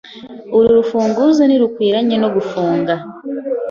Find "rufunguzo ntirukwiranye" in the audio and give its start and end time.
0.77-2.15